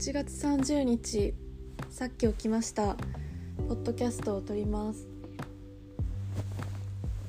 [0.00, 1.34] 1月30日
[1.90, 2.96] さっき起きました。
[3.68, 5.06] ポッドキャストを撮ります。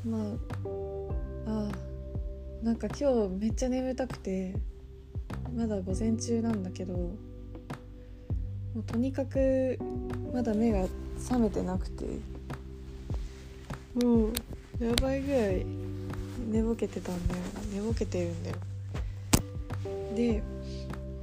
[0.10, 0.21] まあ
[1.47, 1.68] あ
[2.63, 4.56] なんか今日めっちゃ眠たくて
[5.53, 7.10] まだ午前中なんだけども
[8.78, 9.78] うとにかく
[10.33, 12.06] まだ目が覚めてなくて
[14.01, 14.33] もう
[14.81, 15.65] やばいぐらい
[16.49, 17.41] 寝ぼけてたんだよ
[17.73, 18.55] 寝ぼけてるんだよ。
[20.16, 20.41] で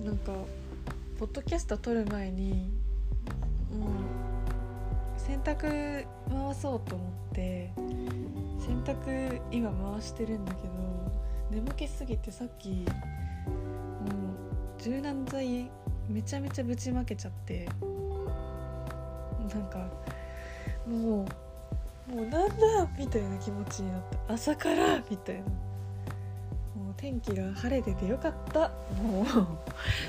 [0.05, 0.33] なんか
[1.19, 2.71] ポッドキャスト撮る前に
[3.73, 7.73] もう洗濯回そうと思って
[8.61, 10.73] 洗濯今回してるんだけど
[11.51, 12.85] 寝ぼけすぎてさっきも
[14.79, 15.69] う柔軟剤
[16.09, 17.69] めちゃめちゃぶちまけちゃって
[19.53, 19.91] なんか
[20.87, 21.27] も
[22.09, 22.55] うもうなんだ
[22.97, 25.68] みたいな気持ちになった朝からみたいな。
[26.99, 28.71] 天気が晴れててよかった。
[29.03, 29.27] もう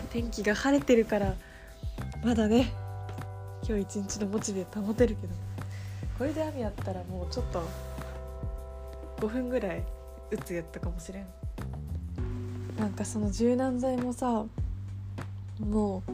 [0.09, 1.35] 天気が晴れてるから
[2.23, 2.73] まだね
[3.67, 5.33] 今日一日のモチベ保てるけど。
[6.17, 7.63] これで雨やったらもうちょっと
[9.19, 9.83] 5分ぐらい
[10.31, 11.25] 打つやったかもしれん。
[12.77, 14.45] なんかその柔軟剤もさ
[15.59, 16.11] もう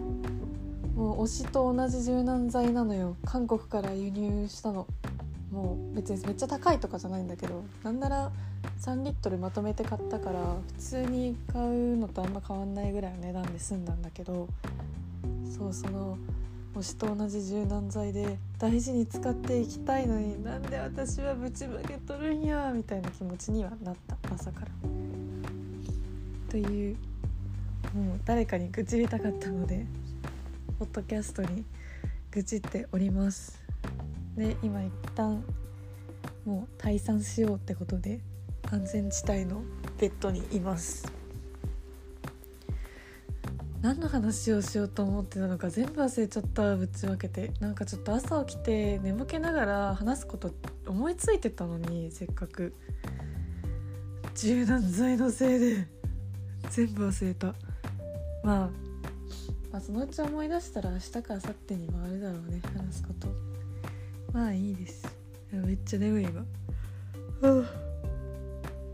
[0.96, 3.18] もう推しと同じ柔軟剤なのよ。
[3.26, 4.86] 韓国から輸入したの。
[5.56, 8.31] もう別にめっちゃ高いとかじゃないんだけどなんなら
[8.81, 10.39] 3リットルまとめて買ったから
[10.78, 14.50] 普通に買うのとあんま変わんないぐらいの値段で済んだんだけど
[15.58, 16.17] そうその
[16.75, 24.67] 推しと同じ柔軟剤で大事に使っていきたいのになんで私はぶちまけとるんやみたいな気持ちにはなった朝から。
[26.50, 26.97] という
[27.94, 29.86] もう誰かに愚痴りたかったので
[30.80, 31.64] ポッドキャストに
[32.31, 33.65] 愚痴っております
[34.36, 35.44] で今一旦
[36.45, 38.19] もう退散しようってことで
[38.72, 39.61] 安全地帯の
[39.97, 41.11] ベッドにいます。
[43.81, 47.51] 何の話をしようと思ってたのか全部忘れちゃったぶちまけて。
[47.59, 50.51] なんかちょっと朝起きて眠気ながら話すこと
[50.88, 52.74] 思いついてたのにせっかく。
[54.34, 55.88] 柔軟剤のせいで。
[56.72, 57.53] 全部忘れた。
[58.44, 58.69] まあ、
[59.72, 63.55] まあそのうち思い出したら明日か明後日に回るだろうね話すこと。
[64.35, 65.07] まあいいです。
[65.50, 66.46] めっちゃ眠い今。
[67.41, 67.63] あ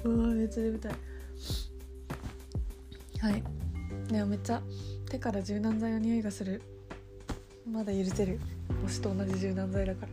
[0.05, 0.91] あめっちゃ眠たい。
[3.19, 3.43] はい。
[4.07, 4.61] でもめっちゃ
[5.09, 6.61] 手から柔軟剤の匂いがする。
[7.67, 8.39] まだ許せる。
[8.85, 10.11] 推しと同じ柔軟剤だから。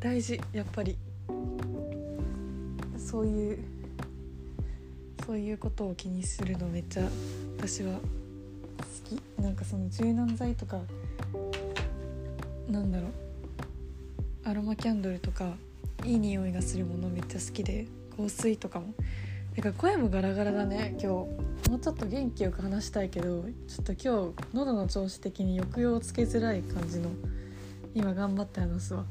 [0.00, 0.98] 大事やっぱり。
[2.98, 3.58] そういう
[5.24, 7.04] そういうことを気にするのめっちゃ
[7.58, 8.00] 私は好
[9.04, 9.40] き。
[9.40, 10.80] なんかその柔軟剤とか
[12.68, 13.29] なんだろう。
[14.50, 15.54] アロマキャンドルとか
[16.04, 18.94] いい匂いがするものめっちゃ好きで香水とかも。
[19.54, 21.06] てか声もガラガラだね今日。
[21.70, 27.10] もうちょっと元気よく話したいけどちょっと今日喉の調子的に抑揚をつけづらい感じの
[27.94, 29.04] 今頑張って話すわ。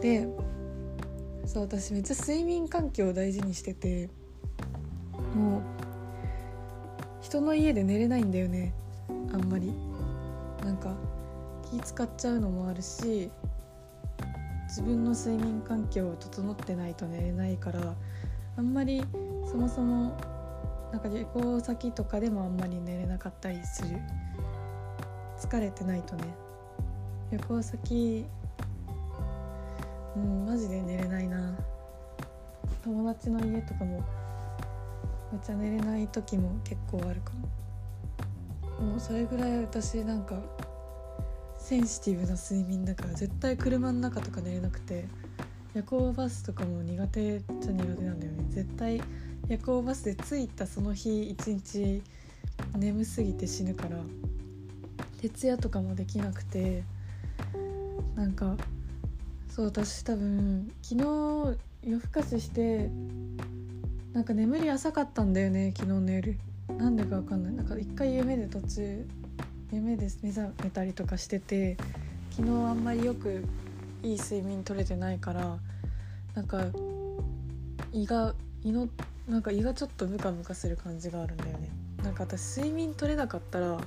[0.00, 0.28] で
[1.46, 4.08] そう私めっちゃ睡眠環境を大事にしてて
[5.34, 5.62] もう
[7.22, 8.72] 人の家で寝れないんだよね
[9.32, 9.74] あんまり。
[10.62, 10.94] なんか
[11.72, 13.32] 気使っちゃうのもあるし
[14.70, 17.96] 自分の睡眠環境を整ってないと寝れないから
[18.56, 19.02] あんまり
[19.50, 20.16] そもそも
[20.92, 23.98] なんか旅行先とかでもあんまり寝れなかったりする。
[25.38, 26.22] 疲れてないとね。
[27.32, 28.26] 旅行先
[30.16, 31.52] うんマジで寝れないな。
[32.84, 34.04] 友達の家とかも
[35.32, 37.32] めっちゃ寝れない時も結構あるか
[38.78, 38.86] も。
[38.86, 40.36] もうそれぐらい私なんか
[41.60, 45.06] センシティブな睡眠だから絶対車の中とか寝れなくて
[45.74, 48.44] 夜行バスとかも苦手っちゃ苦手なんだよね。
[48.48, 49.00] 絶対
[49.48, 52.02] 夜行バスで着いたその日一日
[52.76, 53.98] 眠すぎて死ぬから
[55.20, 56.82] 徹夜とかもできなくて
[58.16, 58.56] なんか
[59.48, 62.90] そう私多分昨日夜更かしして
[64.12, 66.36] なんか眠り浅かったんだよね昨日の夜。
[66.76, 67.52] なんでかわかんない。
[67.52, 69.06] なんか一回夢で途中
[69.72, 71.76] 夢です目覚めたりとかしてて
[72.30, 73.44] 昨日あんまりよく
[74.02, 75.58] いい睡眠取れてないから
[76.34, 76.64] なんか
[77.92, 78.34] 胃が
[78.64, 78.88] 胃の
[79.28, 81.70] なんか胃がちょっとムカムカする感じがあるんだよね。
[82.02, 83.78] なんか私睡眠取れなかったら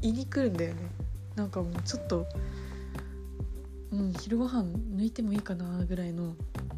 [0.00, 0.82] 胃に来るんだよね。
[1.34, 2.26] なんかもうちょっと
[3.90, 4.62] うん昼ご飯
[4.96, 6.36] 抜いてもいいかなぐらいの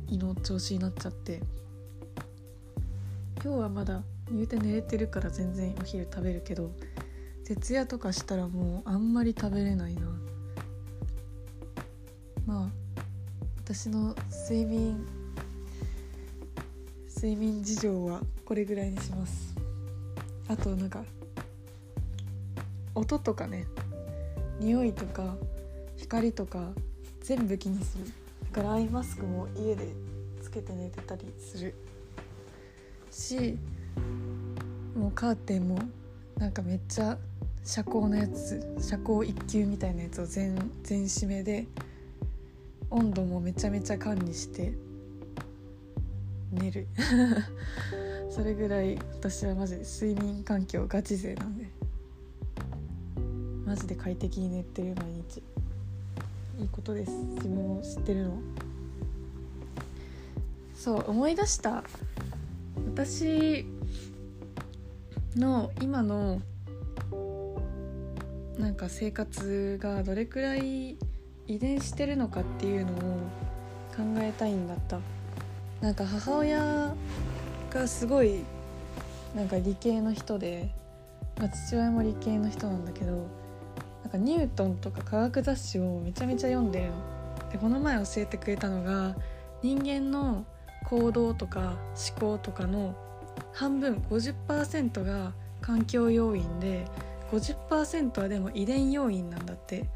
[0.09, 1.43] 胃の調子になっちゃって。
[3.45, 4.03] 今日はまだ
[4.33, 6.73] 言うて寝れてるから全然お昼食べるけど
[7.49, 10.03] 徹夜とかしたらもうあんまり食べれないな。
[12.45, 12.69] まあ
[13.65, 14.15] 私の
[14.51, 15.03] 睡眠
[17.17, 19.55] 睡眠事情はこれぐらいにします。
[20.47, 21.03] あとなんか
[22.95, 23.67] 音とかね
[24.61, 25.35] 匂いとか
[25.97, 26.73] 光とか
[27.23, 28.05] 全部気にする。
[28.53, 29.89] だからアイマスクも家で
[30.43, 31.75] つけて寝てたりする。
[33.11, 33.57] し
[34.95, 35.79] もうカーテンも
[36.37, 37.17] なんかめっちゃ
[37.65, 41.67] 遮光のやつ遮光一級みたいなやつを全全締めで
[42.91, 44.73] 温度もめちゃめちゃ管理して
[46.53, 46.87] 寝る。
[48.31, 51.67] それぐらい私はマジで睡眠環境ガチ勢なんで。
[53.67, 55.43] マジで快適に寝てる毎日。
[56.59, 57.13] いいことです。
[57.13, 58.39] 自分も知ってるの
[60.75, 61.85] そう思い出した。
[62.87, 63.67] 私
[65.37, 66.41] の今の
[68.59, 70.97] なんか生活がどれくらい
[71.47, 72.97] 遺伝してるのかっていうのを
[73.97, 74.99] 考えたいんだった
[75.81, 76.95] なんか母親
[77.71, 78.41] がすごい
[79.35, 80.71] なんか理系の人で、
[81.39, 83.29] まあ、父親も理系の人なんだけど
[84.03, 87.19] なんかニュートンとか科学雑誌をめちゃめちゃ読んでるの。
[87.53, 89.15] でこの前教えてくれたのが
[89.63, 90.45] 人間の
[90.85, 91.77] 行動とか
[92.11, 92.95] 思考とかの
[93.53, 96.87] 半分50%が環境要因で
[97.31, 99.87] 50%はでも遺伝要因なんだって。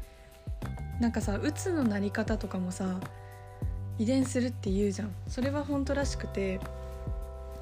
[0.99, 2.99] なんかさうつのなり方とかもさ
[3.97, 5.11] 遺伝するって言うじゃん。
[5.27, 6.59] それは本当らしくて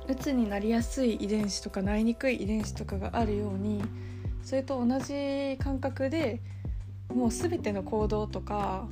[0.07, 3.81] うつになりやすい遺伝子とかなりにくい遺伝子とかがあるように
[4.43, 6.39] それと同じ感覚で
[7.13, 8.87] もう全ての行動とか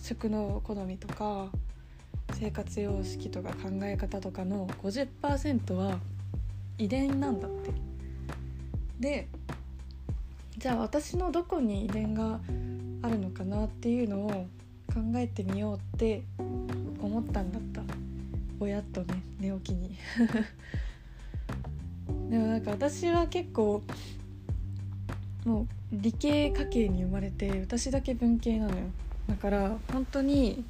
[0.00, 1.48] 食の好みとか
[2.38, 5.98] 生活様式とか考え方とかの50%は
[6.78, 7.70] 遺伝なんだって。
[9.00, 9.28] で
[10.60, 12.38] じゃあ私のどこに遺伝が
[13.00, 14.28] あるのかなっていうのを
[14.92, 16.22] 考えてみようって
[17.00, 17.80] 思ったんだった。
[18.60, 19.96] 親とね寝起きに。
[22.28, 23.82] でもなんか私は結構
[25.46, 28.84] もう理系家系に生まれて私だけ文系なのよ。
[29.30, 30.62] だから本当に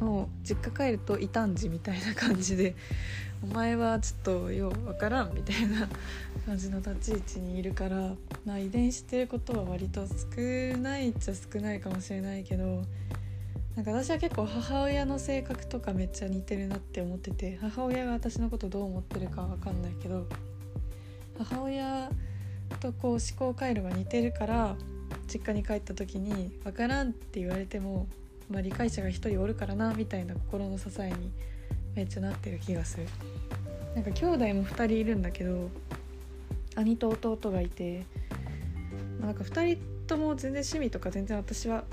[0.00, 2.76] もう実家帰ると異端児みたいな感じで
[3.42, 5.88] 「お前はちょっとよう分からん」みたいな
[6.46, 12.84] 感じの立ち位置にいるから、まあ、遺伝してることは割と少ないっちゃ少ないかもしれないけど
[13.74, 20.26] なんか私は結構母親の性格とかめっちゃ似てるなって思ってて母親が私のことどう思ってるかは分かんないけど
[21.38, 22.10] 母親
[22.80, 24.76] とこう思考回路が似てるから
[25.26, 28.06] 実家に帰った時に「分からん」って言われても、
[28.50, 31.32] まあ、理解者が一人おるからなみたいな心の支えに
[31.94, 33.06] めっちゃなってる気がする。
[33.94, 35.70] なんか兄弟も2人いるんだけど
[36.76, 38.06] 兄と弟がいて、
[39.20, 41.84] まあ、なんか2人とも全然趣味とか全然私は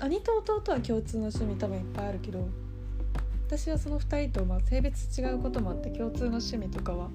[0.00, 2.46] 兄と弟は共通の趣味多分いっぱいあるけど
[3.46, 7.08] 私はその2人とまあ性別違うこともあって共通の趣味とかは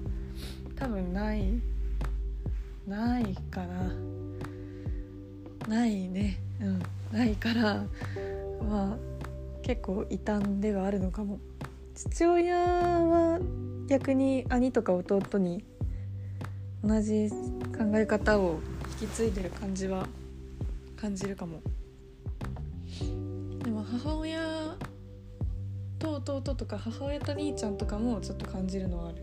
[0.76, 1.60] 多分ない
[2.86, 3.92] ないかな。
[5.68, 6.38] ないね。
[6.60, 6.82] うん。
[7.12, 7.84] ないから
[8.68, 8.96] まあ
[9.62, 11.38] 結構異端ではあるのかも。
[11.94, 13.38] 父親は
[13.86, 15.62] 逆に兄とか弟に
[16.82, 18.60] 同じ考え方を
[19.00, 20.06] 引き継いでる感じは
[20.96, 21.60] 感じるかも。
[23.62, 24.76] でも母親
[25.98, 29.18] と弟とか母親と兄ちゃんとかもちょっと感じるのはある。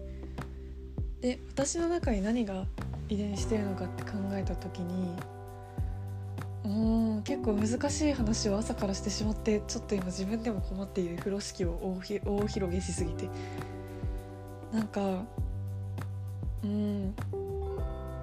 [1.21, 2.65] で私の中に何が
[3.09, 5.15] 遺伝してるのかって考えた時に
[6.65, 11.79] うん結構難しい話を朝からしてしまってちょっと今自分でも困っている風呂敷を
[12.25, 13.29] 大広げしすぎて。
[14.71, 15.23] なんか
[16.63, 17.15] うん。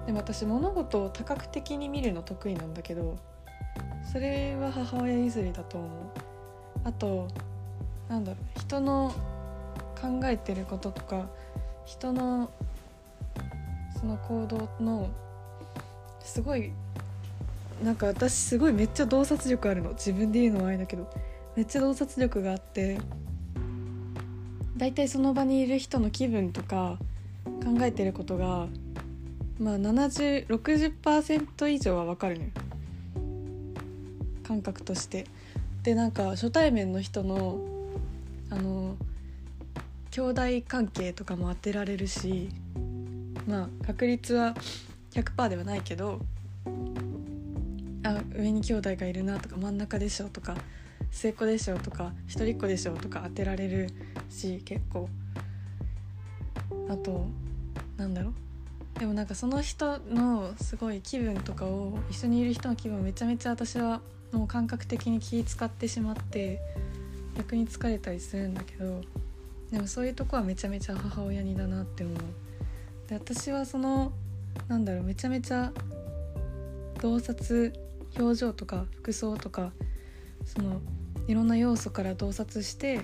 [0.05, 3.17] でも私物事を多角的に見るの得意なんだけど
[4.09, 5.89] それは母親譲りだと思う。
[6.85, 7.27] あと
[8.07, 9.13] なんだろう人の
[10.01, 11.27] 考えてることとか
[11.85, 12.49] 人の
[13.99, 15.09] その行動の
[16.21, 16.71] すごい
[17.83, 19.91] なんか私すごいめっちゃ洞察力あるの。
[19.91, 21.09] 自分で言うのはあれだけど。
[21.55, 22.99] めっちゃ洞察力があって。
[24.77, 26.99] 大体その場にいる人の気分とか
[27.45, 28.67] 考えてることが
[29.59, 32.51] まあ7060%以上は分かるのよ。
[34.43, 35.25] 感覚として。
[35.83, 37.59] でなんか初対面の人の
[38.49, 38.95] あの
[40.11, 42.49] 兄弟関係とかも当てられるし
[43.47, 44.53] まあ確率は
[45.11, 46.19] 100%ではないけど
[48.07, 50.55] あ上に兄弟がいるなとか真ん中でしょとか
[51.11, 53.89] 末っ子でしょとか一人っ子でしょとか当てられる
[54.29, 55.09] し結構。
[56.89, 57.25] あと
[57.97, 58.99] なんだろう。
[58.99, 66.59] でもなんかその人のすごい気分とかを一緒にいる人の気分をめちゃめちゃ私はもう感覚的に気使ってしまって
[67.37, 69.01] 逆に疲れたりするんだけど
[69.71, 72.17] でもそういうとこはめちゃめちゃ母親にだなって思う。
[73.07, 74.11] で私はその
[74.67, 75.71] なんだろうめちゃめちゃ
[76.99, 77.73] 洞察
[78.19, 79.71] 表情とか服装とか
[80.45, 80.81] その
[81.27, 83.01] いろんな要素から洞察して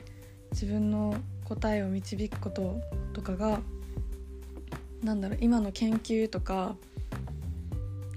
[0.51, 1.15] 自分の
[1.45, 2.79] 答えを導くこと
[3.13, 3.59] とかが
[5.03, 6.75] なんだろう今の研究とか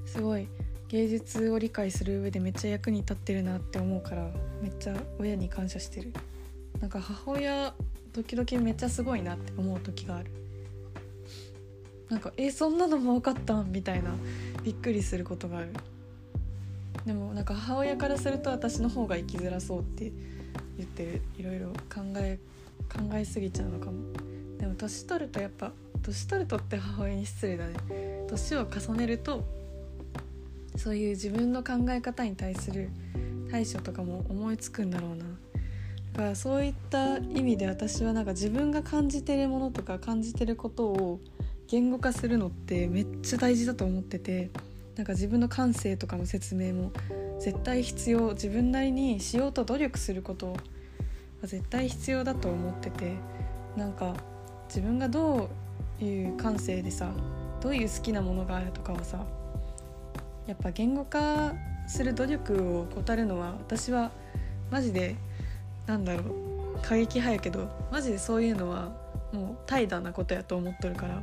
[0.05, 0.47] すごい
[0.89, 4.31] 芸術を理解する上でめっちゃ役に立ってるなって思うから
[4.63, 6.13] めっちゃ親に感謝してる。
[6.81, 7.75] なんか母親
[8.13, 10.31] 時々めっちゃすごいなって思う時がある。
[12.09, 13.73] なんかえそんなのも分かったん？
[13.73, 14.11] みたいな
[14.63, 15.71] びっくりすることがある。
[17.07, 20.13] でもなんか母親からすると私の方が生きづらそうって
[20.77, 22.39] 言ってるいろいろ考え
[22.93, 24.13] 考えすぎちゃうのかも。
[24.59, 25.73] でも年取るとやっぱ
[26.03, 27.75] 年取るとって母親に失礼だね。
[28.29, 29.45] 年を重ねると
[30.77, 32.91] そういう自分の考え方に対する
[33.51, 35.25] 対処とかも思いつくんだろうな。
[36.13, 41.21] だからそういった意味で私はなんか自分が感じてるものとか感じてることを
[41.69, 44.51] 言語化するのってめっちゃ大事だと思ってて。
[44.97, 46.91] なんか自分の感性とかの説明も
[47.39, 50.57] 絶対必要自分なりにしようと努力することは
[51.43, 53.17] 絶対必要だと思ってて
[53.77, 54.15] なんか
[54.69, 55.51] 自分がど
[56.01, 57.11] ういう感性でさ
[57.61, 59.27] どういう好きなものがあるとかはさ
[60.47, 61.55] やっぱ言語化
[61.87, 64.11] する努力を怠るのは私は
[64.71, 65.17] マジで
[65.87, 68.93] なんだろう過激派やけどマジでそういうのは
[69.33, 71.23] もう怠惰なことやと思っとるから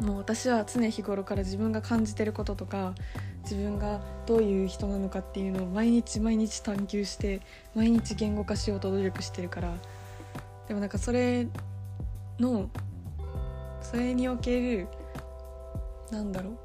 [0.00, 2.94] もう私は常日頃から自分が感じてることとか
[3.42, 7.40] 自分がどういう人なのかっていうのを毎日毎日探求して
[7.74, 9.74] 毎日言語化しようと努力してるから
[10.68, 11.46] でもなんかそれ
[12.38, 12.68] の
[13.80, 14.88] それにおける
[16.10, 16.58] なんだろう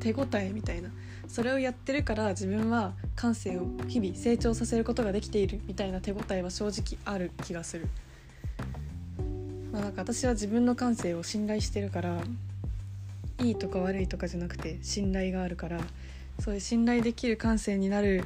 [0.00, 0.90] 手応えみたいな
[1.28, 7.88] それをやってるから自分は感性を日々成長させることができているみたいな手応えは正直ある気がする。
[9.72, 12.20] まあ、なんか私は自分の感性を信頼してるから
[13.38, 15.80] いいとか悪いとかじゃなくて信頼があるから
[16.40, 18.24] そういう信頼できる感性になる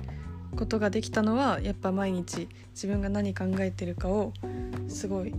[0.57, 4.33] ことができたのはやっぱ毎日自分が何考えてるかを
[4.89, 5.35] すごい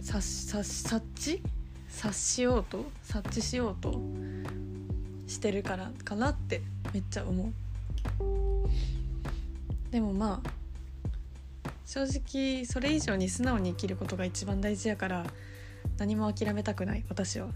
[0.00, 1.42] 察察知？
[1.88, 2.84] 察しようと？
[3.02, 4.00] 察知しようと？
[5.26, 6.60] してるからかなって
[6.92, 7.52] めっちゃ思う。
[9.90, 10.50] でもまあ
[11.86, 15.24] 正直それ以上に素直に生きることが一番大事やから
[15.98, 17.46] 何も諦めたくない私は。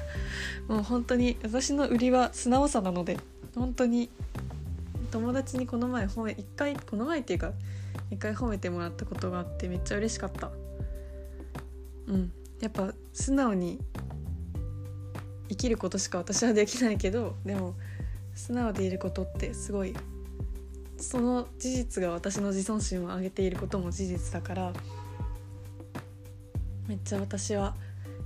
[0.66, 3.18] もう本当に私の売りは素直さなので
[3.54, 4.10] 本当に
[5.10, 7.52] 友達にこの前褒め一回この前っていうか
[8.10, 10.50] 一回褒めてもらったことがあってめっちゃ嬉しかった。
[12.08, 12.32] うん。
[12.60, 13.78] やっぱ素直に
[15.50, 17.74] 生きることしか私はできないけどでも
[18.34, 19.94] 素直でいることってすごい
[20.98, 24.72] その事実が私の自尊心を上げていることも事実だから
[26.88, 27.74] めっちゃ私は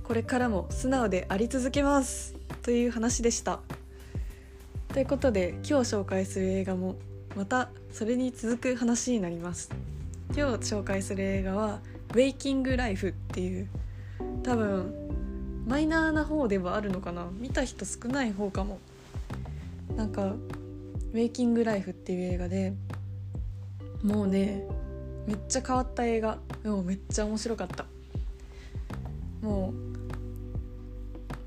[0.03, 3.59] これからも素直であり続けますという話でした。
[4.89, 6.95] ということで今日紹介する映画も
[7.35, 9.69] またそれに続く話になります。
[10.35, 11.79] 今日紹介する映画は
[12.11, 13.67] 「ウェイキング・ライフ」っていう
[14.43, 14.93] 多分
[15.65, 18.79] マイナーな方ではあるのかな見た人少ない方かも
[19.95, 20.35] なんか
[21.11, 22.73] 「ウェイキング・ライフ」っていう映画で
[24.03, 24.63] もうね
[25.27, 26.39] めっちゃ変わった映画。
[26.63, 27.85] でもめっちゃ面白かった。
[29.41, 29.73] も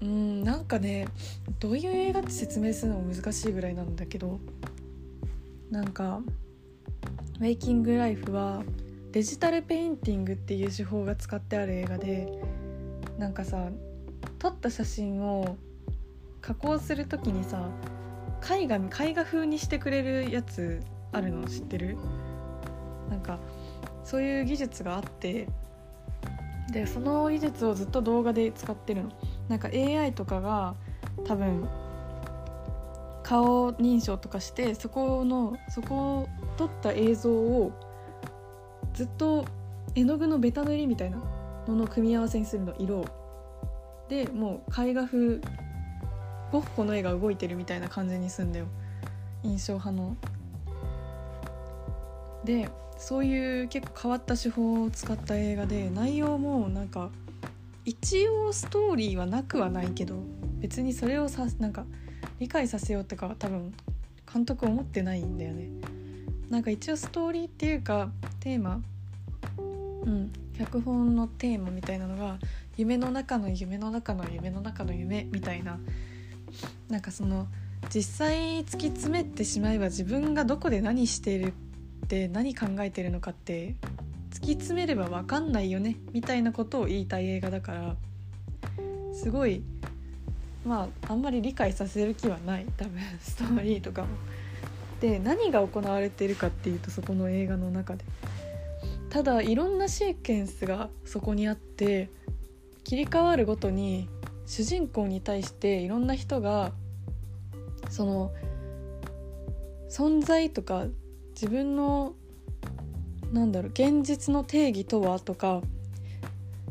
[0.00, 1.08] ううんなんかね
[1.60, 4.38] どういう映画って説明するのも難しいぐらいなんだけど
[5.70, 6.20] なんか
[7.40, 8.62] 「ウェイキング・ライフ」は
[9.12, 12.28] デジタルペインティングっていう手法が使ってある映画で
[13.18, 13.70] なんかさ
[14.38, 15.56] 撮った写真を
[16.40, 17.70] 加工する時にさ
[18.50, 20.82] 絵画絵画風にしてくれるやつ
[21.12, 21.96] あるの知ってる？
[23.10, 23.38] なんか
[24.04, 25.48] そういう技術があって。
[26.72, 29.10] でその技術をずっと動画で使ってるの。
[29.48, 30.74] なんか AI とかが
[31.26, 31.68] 多分
[33.22, 37.72] 顔認証とかしてそこのそこを撮った映像を
[38.94, 39.44] ずっと
[39.94, 41.18] 絵の具のベタ塗りみたいな
[41.68, 43.06] のの組み合わせにするの色を。
[44.08, 45.40] でもう絵画風
[46.52, 48.66] ゴッホの絵が動いてるみたいな感じにすんだよ
[49.42, 50.16] 印象派の。
[52.44, 57.10] でそういう結構変わった手法を使った映画で内容もなんか
[57.84, 60.16] 一応ストーリーはなくはないけど
[60.58, 61.84] 別にそれをさなんか
[62.38, 63.74] 理解させようってか多分
[64.32, 65.68] 監督思ってないんだよね。
[66.50, 68.10] なんか一応ストーリーっていうか
[68.40, 68.80] テーマ
[69.56, 69.60] う
[70.10, 72.38] ん脚本のテーマみたいなのが
[72.76, 75.78] 夢の中の夢の中の夢の中の夢みたいな
[76.88, 77.46] なんかその
[77.94, 81.48] 実際突き詰めてしまえば自分がどこで何してる
[82.04, 83.76] って何考えてるのかって
[84.30, 87.96] 突き詰めれば分かんないよねみたいなことを言いたい映画だから
[89.14, 89.62] すごい
[90.64, 94.08] まああんまり理解させる気はない多分 ストーリーとかも。
[95.00, 98.04] で何が行われているかっていうとそこの映画の中で
[99.10, 102.08] ただいろんなシーケンスがそこにあって
[102.84, 104.08] 切り替わるごとに
[104.46, 106.72] 主人公に対していろんな人が
[107.90, 108.32] その
[109.90, 110.86] 存在とか
[111.34, 112.14] 自分の
[113.32, 115.60] なんだろう現実の定義とはとか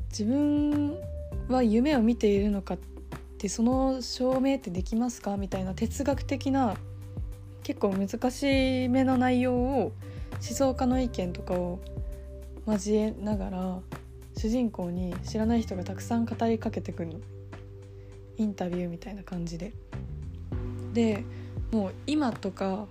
[0.10, 0.98] 自分
[1.50, 2.78] は夢を見ているのかっ
[3.38, 5.36] てその証明ってできますか？
[5.36, 6.78] みたいな哲学的な
[7.64, 9.94] 結構難しめの内容を
[10.34, 11.80] 思想家の意見とかを
[12.66, 13.80] 交えながら
[14.38, 17.20] 主人公に知らない人がたくさん語りかけてくるの。
[18.38, 19.74] インタビューみたいな感じで。
[20.94, 21.24] で
[21.72, 22.88] もう今とか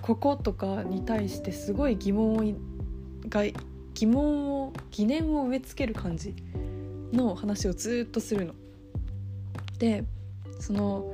[0.00, 2.54] こことかに対してすごい疑問を
[3.28, 3.42] が
[3.94, 6.34] 疑問を疑念を植え付ける感じ
[7.12, 8.54] の話をずっとするの。
[9.78, 10.04] で
[10.60, 11.12] その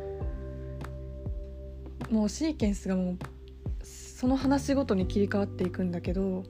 [2.11, 3.19] もうシーケンスがもう
[3.83, 6.45] その話ごとに切り替わっていくんだけど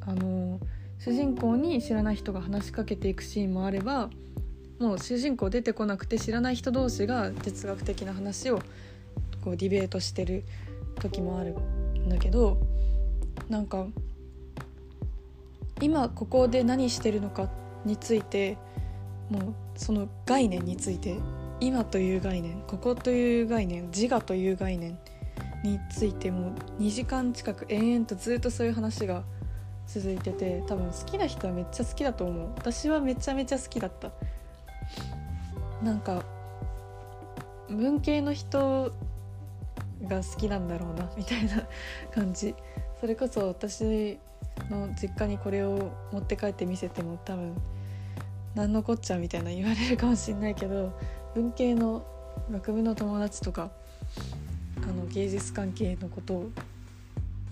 [0.00, 0.60] あの
[0.98, 4.10] 主人公に知らない人が話しかけていくシーンもあれば
[4.78, 8.60] もう主人公出てこなくて知らない人同士が哲学的な話を
[9.42, 10.44] こうディベートしてる
[11.00, 11.54] 時もある
[12.00, 12.58] んだけど
[13.48, 13.86] なんか
[15.80, 17.48] 今ここで何してるのか
[17.84, 18.56] について
[19.30, 21.16] もうその概念について
[21.60, 24.98] 今という概念ここという概念自我という概念
[25.64, 29.24] についても2時間近く延々とずっとそういう話が
[29.86, 32.50] 続いてて多分好きな人はめっちゃ好きだと思う。
[32.56, 34.12] 私はめちゃめちゃ好きだった。
[35.82, 36.24] なんか
[37.68, 38.92] 文系の人
[40.04, 41.66] が好きなんだろうな みたいな
[42.12, 42.54] 感じ。
[43.00, 44.18] それこそ私
[44.70, 47.54] の実家にこれを持って帰って見せても多分
[48.56, 50.92] 何のこっちゃみたいな言われるかもしんないけど
[51.34, 52.04] 文系の
[52.50, 53.70] 学部の友達とか
[54.82, 56.50] あの芸術関係のことを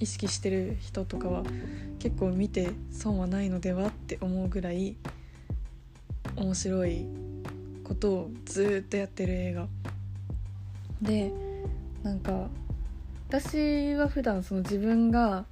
[0.00, 1.44] 意識してる人とかは
[2.00, 4.96] 結構見て損はないのではって思うぐらい
[6.34, 7.06] 面白い
[7.86, 9.68] ことをずっとやってる映画。
[11.00, 11.32] で
[12.02, 12.48] なんか
[13.28, 15.44] 私は普段その自分が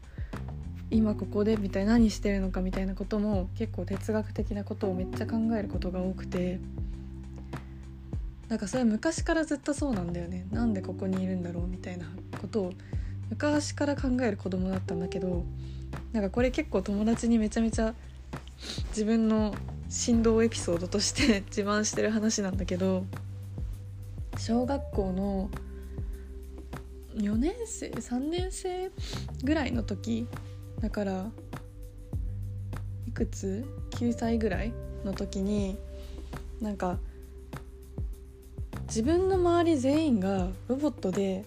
[0.90, 6.61] 今ここでみたいな何してるのかみたいなことも結構哲学的なことをめっちゃ考えることが多くて
[8.49, 10.47] なんかそれは昔からずっとそうなんだよね。
[10.51, 12.07] なんでここにいるんだろうみたいな
[12.40, 12.73] ことを
[13.31, 15.44] 昔から考える子供だったんだけど
[16.12, 17.94] なんかこれ結構友達にめちゃめちゃ
[18.88, 19.55] 自分の
[19.88, 23.05] 振動エピソードとして自慢してる話なんだけど
[24.37, 25.51] 小学校の
[27.16, 28.90] 4年生3年生
[29.44, 30.27] ぐらいの時
[30.81, 31.31] だから
[33.07, 34.73] いくつ？9歳ぐらい
[35.05, 35.79] の時に
[36.61, 36.99] なんか
[38.88, 41.44] 自分の周り全員がロボットで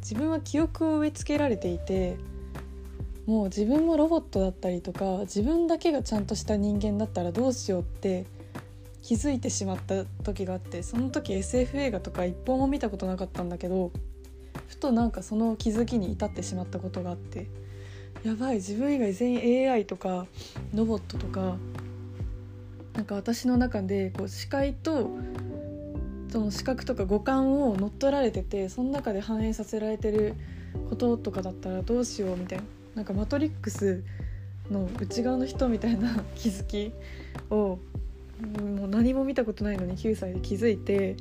[0.00, 2.16] 自分は記憶を植え付けられていて
[3.26, 8.24] もう自分もロボットだったりとか自分だけがちゃんとした人間だったらどうしようって
[9.02, 13.90] 気づいてしまった時があってその時 SF 映画とか一本も見たことなかったんだけど
[14.68, 17.48] ふとなんかその気づきに至ってしまったことがあって
[18.24, 20.26] やばい自分以外全員 AI とか
[20.72, 21.56] ロボットとか
[22.94, 25.10] なんか私の中でこう視界と
[26.30, 30.34] その視覚とか五感を乗っ取られててその中で反映させられてる
[30.90, 32.75] こととかだったらどうしようみたいな。
[32.96, 34.02] なんかマトリックス
[34.70, 36.92] の内側の人みたいな 気づき
[37.50, 37.78] を
[38.76, 41.16] もう何も見たことないのに9歳で気づいて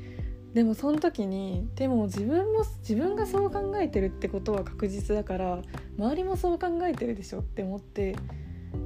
[0.54, 5.62] でもその時にでも自分も自分がそう考えてるってことは確実だから
[6.00, 8.16] 周りもそう考えてるでしょって思ってっ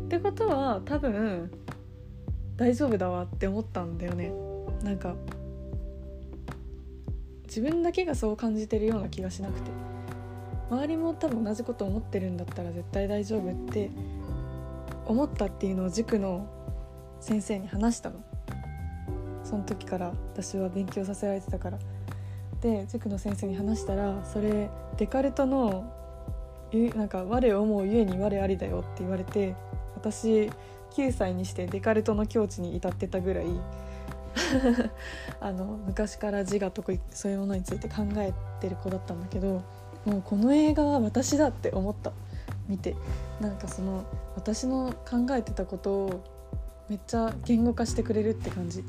[0.10, 1.52] てことは多分
[2.58, 4.34] 大丈夫だわって思ったんだよね。
[4.84, 5.16] なんか
[7.46, 9.72] 自分だけがそう感じてるような気がしなくて。
[10.70, 13.90] 周りも多分同じこと思ってるんだったら絶対大丈夫って
[15.06, 16.48] 思ったっていうのを塾の
[17.20, 18.24] 先生に話したの。
[19.44, 21.80] その時から私は勉強させられてたから。
[22.62, 25.94] で塾の先生に話したらそれデカルトの
[26.96, 29.56] なんか「我思うゆえに我ありだよ」って言われて
[29.96, 30.52] 私
[30.92, 33.46] 9歳にしてデカルトの境地に至ってたぐらい
[35.40, 39.62] あの昔から自我とかそういうものについて考えてる子だったんだけど
[40.06, 42.12] もうこの映画は私だって思った。
[42.68, 42.96] 見て
[43.42, 46.24] なんかその私の考えてたことを
[46.88, 48.84] めっちゃ言語化してくれるって感じ。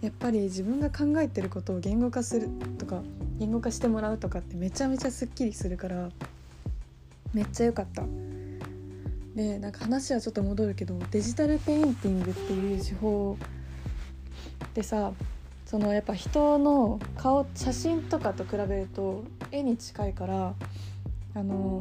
[0.00, 3.02] やっぱり自分が考えてることを言語化するとか
[3.38, 6.10] 言語化してもらうとかってめちゃめちゃすっきりするから
[7.32, 8.02] めっちゃ良かった。
[9.36, 13.38] でなんか話はちょっと戻るけどデジタルペインティングっていう手法
[14.74, 15.12] でさ
[15.64, 20.54] そのやっぱ人の顔写真とかと比べると絵に近いから
[21.34, 21.80] あの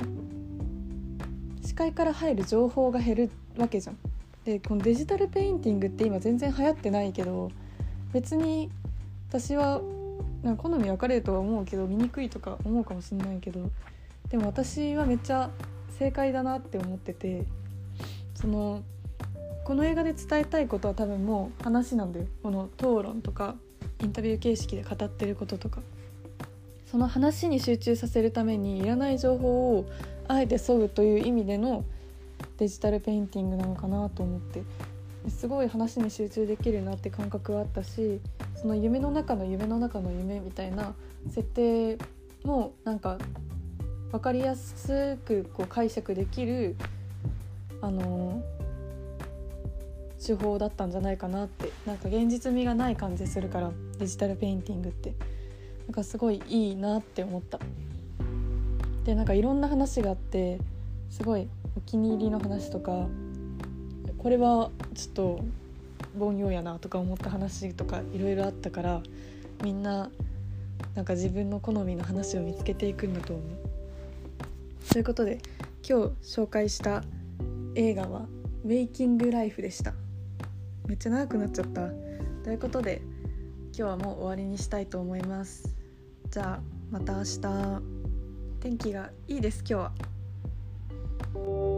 [1.64, 3.98] 視界から入る情報が減るわけじゃん。
[4.44, 7.52] でこのデジタルペインティングって今全然流行ってないけど
[8.12, 8.70] 別に
[9.30, 9.82] 私は
[10.44, 13.70] なんか好み分かれるとは思うけど見にくいとか思うかもしれないけど
[14.30, 15.52] でも私はめっちゃ
[16.00, 17.44] 正解だなって思ってて
[18.34, 18.82] その
[19.64, 23.56] この映画で伝えたいことは多分もう話なんだよこの討論とか
[24.02, 25.82] インタビュー形式で語ってることとか
[26.92, 29.86] その話に集中させるためにいらない情報を
[30.28, 31.86] あえて削ぐという意味での
[32.58, 34.62] デジタルペインティングなのかなと思って。
[35.30, 38.20] すごい話に集中できるなって感覚はあったし
[38.56, 40.96] その夢の中の夢の中の夢みたいな
[41.30, 42.00] 設定
[42.44, 43.20] もなんか
[44.12, 46.76] 分かりやすくこう解釈できる
[47.82, 48.44] あの
[50.26, 51.72] 手法だったんじゃないかなって。
[51.86, 55.14] なんか現実味がない感じするからデジタルペインティングって。
[55.92, 57.60] なんかすごいいいなって思った。
[59.04, 60.58] でなんかいろんな話があって
[61.10, 63.10] すごいお気に入りの話とか
[64.18, 65.44] これはちょっと
[66.18, 69.02] 凡庸やなとか思った話とかいろいろあったから
[69.66, 70.10] みんな
[70.96, 73.46] なんか自分の好みの話を見つけていくんだと思う。
[74.94, 75.40] ということで
[75.86, 77.04] 今日紹介した
[77.76, 78.28] 映画は
[78.64, 79.94] 「ウェイキング・ライフ」でした。
[80.88, 81.90] めっちゃ長くなっちゃった。
[82.46, 83.02] ということで
[83.74, 85.81] 今日はもう終わりにしたいと思います。
[86.32, 88.02] じゃあまた明日。
[88.62, 91.71] 天気がいいです今日は。